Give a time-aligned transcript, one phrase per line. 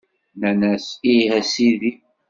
[0.35, 1.91] Nnan-as Ih, a Sidi!